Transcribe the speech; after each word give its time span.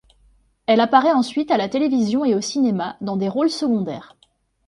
Elle 0.65 0.79
apparaît 0.79 1.11
ensuite 1.11 1.51
à 1.51 1.57
la 1.57 1.69
télévision 1.69 2.25
et 2.25 2.33
au 2.33 2.41
cinéma 2.41 2.97
dans 3.01 3.17
des 3.17 3.29
rôles 3.29 3.51
secondaires. 3.51 4.17